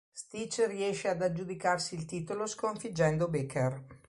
Stich 0.15 0.57
riesce 0.67 1.09
ad 1.09 1.21
aggiudicarsi 1.21 1.93
il 1.93 2.05
titolo 2.05 2.47
sconfiggendo 2.47 3.27
Becker. 3.27 3.85